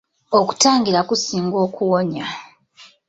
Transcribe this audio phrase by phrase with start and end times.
[0.39, 2.25] Okutangira kusinga okuwonya.